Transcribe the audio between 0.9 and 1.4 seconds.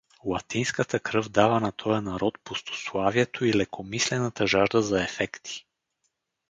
кръв